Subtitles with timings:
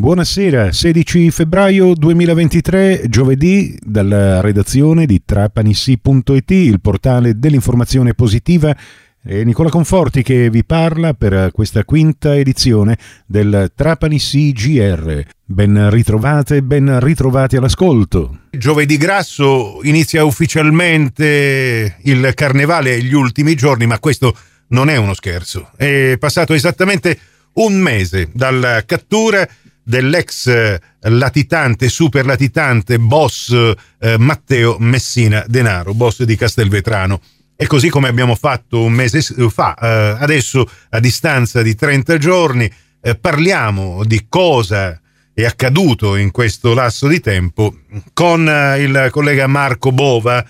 [0.00, 8.74] Buonasera, 16 febbraio 2023, giovedì, dalla redazione di trapanissi.it, il portale dell'informazione positiva.
[9.22, 15.22] È Nicola Conforti che vi parla per questa quinta edizione del Trapani CGR.
[15.44, 18.44] Ben ritrovate, ben ritrovati all'ascolto.
[18.52, 24.34] Giovedì grasso inizia ufficialmente il carnevale agli ultimi giorni, ma questo
[24.68, 25.72] non è uno scherzo.
[25.76, 27.18] È passato esattamente
[27.52, 29.46] un mese dalla cattura
[29.82, 33.52] dell'ex eh, latitante, super latitante, boss
[33.98, 37.20] eh, Matteo Messina Denaro, boss di Castelvetrano.
[37.56, 42.72] E così come abbiamo fatto un mese fa, eh, adesso a distanza di 30 giorni,
[43.02, 44.98] eh, parliamo di cosa
[45.32, 47.80] è accaduto in questo lasso di tempo
[48.12, 50.44] con eh, il collega Marco Bova,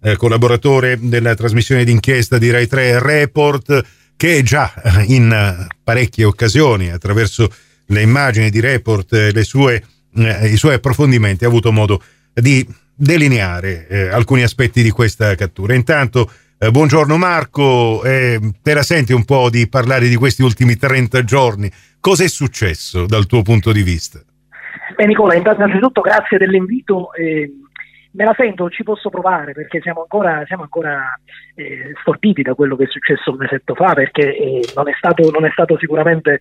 [0.00, 3.84] eh, collaboratore della trasmissione d'inchiesta di Rai 3 Report,
[4.16, 4.72] che già
[5.06, 7.48] in parecchie occasioni attraverso
[7.86, 9.82] le immagini di report, le sue,
[10.14, 15.74] eh, i suoi approfondimenti, ha avuto modo di delineare eh, alcuni aspetti di questa cattura.
[15.74, 20.76] Intanto, eh, buongiorno Marco, eh, te la senti un po' di parlare di questi ultimi
[20.76, 21.70] 30 giorni?
[22.00, 24.20] Cosa è successo dal tuo punto di vista?
[24.94, 27.12] Beh Nicola, innanzitutto grazie dell'invito.
[27.12, 27.50] Eh,
[28.12, 31.20] me la sento, ci posso provare perché siamo ancora, siamo ancora
[31.54, 31.92] eh,
[32.42, 35.50] da quello che è successo un mesetto fa perché eh, non, è stato, non, è
[35.50, 36.38] stato, sicuramente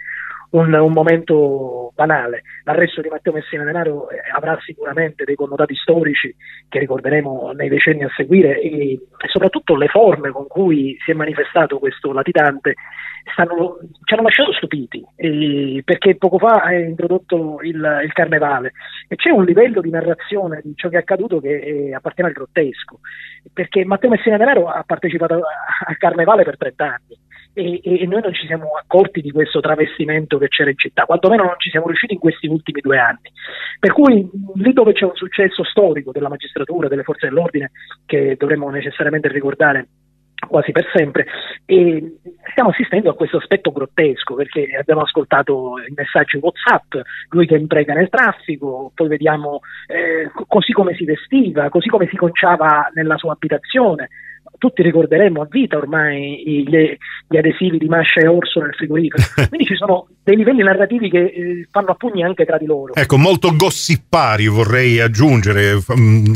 [0.52, 2.44] un, un, momento banale.
[2.64, 6.34] L'arresto di Matteo Messina Denaro eh, avrà sicuramente dei connotati storici
[6.68, 11.14] che ricorderemo nei decenni a seguire e, e soprattutto le forme con cui si è
[11.14, 12.76] manifestato questo latitante
[13.32, 18.74] stanno, ci hanno lasciato stupiti eh, perché poco fa ha introdotto il, il, carnevale
[19.08, 22.36] e c'è un livello di narrazione di ciò che è accaduto che eh, appartiene al
[22.36, 23.00] grottesco
[23.52, 25.42] perché Matteo Messina Denaro ha partecipato
[25.86, 27.15] al carnevale per 30 anni
[27.56, 31.44] e, e, noi non ci siamo accorti di questo travestimento che c'era in città, quantomeno
[31.44, 33.32] non ci siamo riusciti in questi ultimi due anni.
[33.80, 37.72] Per cui lì dove c'è un successo storico della magistratura, delle forze dell'ordine,
[38.06, 39.88] che dovremmo necessariamente ricordare
[40.48, 41.26] quasi per sempre
[41.66, 42.18] e
[42.52, 46.94] stiamo assistendo a questo aspetto grottesco perché abbiamo ascoltato i messaggi whatsapp
[47.30, 52.18] lui che imprega nel traffico poi vediamo eh, così come si vestiva così come si
[52.18, 54.10] conciava nella sua abitazione
[54.58, 59.24] tutti ricorderemo a vita ormai gli, gli, adesivi di Mascia e Orso nel frigorifero.
[59.50, 62.94] Quindi ci sono dei livelli narrativi che eh, fanno a pugni anche tra di loro.
[62.94, 65.80] Ecco, molto gossipari vorrei aggiungere,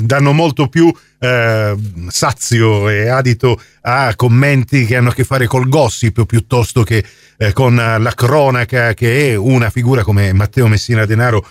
[0.04, 1.76] danno molto più eh,
[2.08, 7.04] sazio e adito a commenti che hanno a che fare col gossip piuttosto che
[7.38, 11.46] eh, con la cronaca che è una figura come Matteo Messina Denaro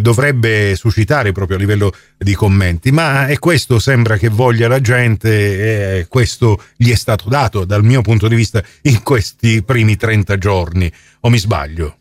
[0.00, 5.98] dovrebbe suscitare proprio a livello di commenti, ma è questo sembra che voglia la gente
[5.98, 10.38] e questo gli è stato dato dal mio punto di vista in questi primi 30
[10.38, 10.90] giorni,
[11.20, 11.98] o mi sbaglio?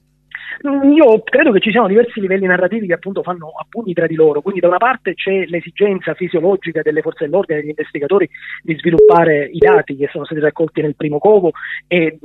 [0.64, 4.16] Io credo che ci siano diversi livelli narrativi che appunto fanno a pugni tra di
[4.16, 8.30] loro, quindi da una parte c'è l'esigenza fisiologica delle forze dell'ordine e degli investigatori
[8.62, 11.52] di sviluppare i dati che sono stati raccolti nel primo covo
[11.86, 12.18] e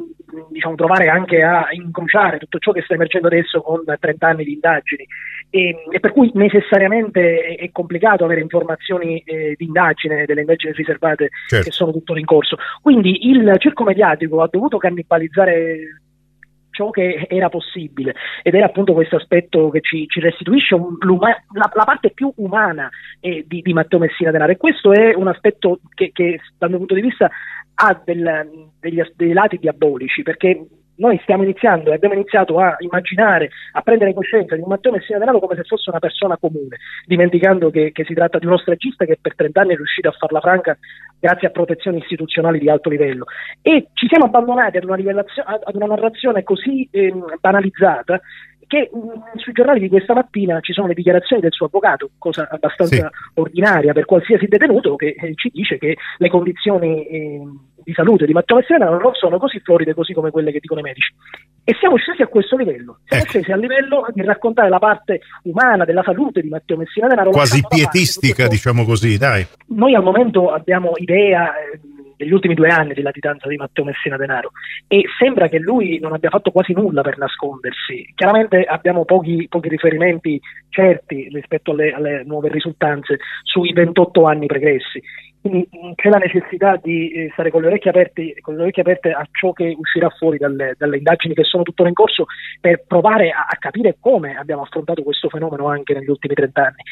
[0.50, 4.52] diciamo, provare anche a incrociare tutto ciò che sta emergendo adesso con 30 anni di
[4.52, 5.04] indagini
[5.50, 10.74] e, e per cui necessariamente è, è complicato avere informazioni eh, di indagine, delle indagini
[10.74, 11.64] riservate certo.
[11.64, 12.56] che sono tuttora in corso.
[12.80, 16.02] Quindi il circo mediatico ha dovuto cannibalizzare
[16.78, 20.96] ciò che era possibil ed era appunto questo aspetto che ci, ci restituisce un,
[21.52, 24.52] la, la, parte più umana eh, di, di, Matteo Messina Denaro.
[24.52, 27.28] E questo è un aspetto che, che dal mio punto di vista
[27.74, 30.64] ha del, degli, dei lati diabolici perché
[30.98, 35.18] noi stiamo iniziando e abbiamo iniziato a immaginare, a prendere coscienza di un Matteo Messina
[35.18, 39.04] Denaro come se fosse una persona comune, dimenticando che, che si tratta di uno stragista
[39.04, 40.76] che per 30 anni è riuscito a farla franca
[41.18, 43.26] grazie a protezioni istituzionali di alto livello.
[43.62, 48.20] E ci siamo abbandonati ad una, ad una narrazione così eh, banalizzata
[48.68, 52.10] che mh, mm, sui giornali di questa mattina ci sono le dichiarazioni del suo avvocato,
[52.18, 53.40] cosa abbastanza sì.
[53.40, 57.42] ordinaria per qualsiasi detenuto, che eh, ci dice che le condizioni eh,
[57.82, 60.82] di salute di Matteo Messina non sono così floride così come quelle che dicono i
[60.84, 61.12] medici.
[61.64, 63.32] E siamo scesi a questo livello, siamo ecco.
[63.32, 67.30] scesi a livello di raccontare la parte umana della salute di Matteo Messina Denaro.
[67.30, 69.46] Quasi pietistica, diciamo così, dai.
[69.68, 71.52] Noi al momento abbiamo idea...
[71.56, 71.87] Eh,
[72.18, 74.50] degli ultimi due anni di latitanza di Matteo Messina Denaro
[74.88, 78.12] e sembra che lui non abbia fatto quasi nulla per nascondersi.
[78.14, 80.38] Chiaramente abbiamo pochi, pochi riferimenti
[80.68, 85.00] certi rispetto alle, alle, nuove risultanze sui 28 anni pregressi.
[85.40, 89.24] Quindi c'è la necessità di eh, stare con le, orecchie aperte, le orecchie aperte a
[89.30, 92.26] ciò che uscirà fuori dalle, dalle indagini che sono tuttora in corso
[92.60, 96.82] per provare a, a capire come abbiamo affrontato questo fenomeno anche negli ultimi 30 anni.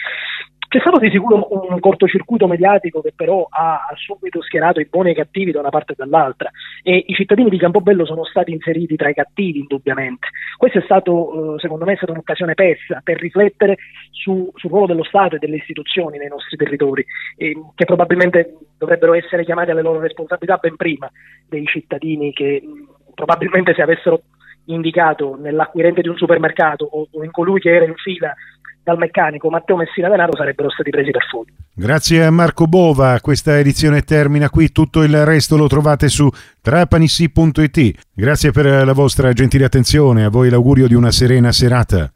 [0.68, 5.12] C'è stato di sicuro un cortocircuito mediatico che però ha subito schierato i buoni e
[5.12, 6.50] i cattivi da una parte e dall'altra
[6.82, 10.28] e i cittadini di Campobello sono stati inseriti tra i cattivi indubbiamente.
[10.56, 13.76] Questa è stato, eh, secondo me, è stata un'occasione persa per riflettere
[14.10, 17.04] su, sul ruolo dello Stato e delle istituzioni nei nostri territori,
[17.36, 21.08] eh, che probabilmente dovrebbero essere chiamati alle loro responsabilità ben prima
[21.48, 22.62] dei cittadini che
[23.14, 24.22] probabilmente se avessero
[24.66, 28.34] indicato nell'acquirente di un supermercato o in colui che era in fila
[28.86, 31.46] dal meccanico Matteo Messina Denaro sarebbero stati presi per fuoco.
[31.74, 36.30] Grazie a Marco Bova, questa edizione termina qui, tutto il resto lo trovate su
[36.62, 37.98] trapanissi.it.
[38.14, 42.12] Grazie per la vostra gentile attenzione, a voi l'augurio di una serena serata.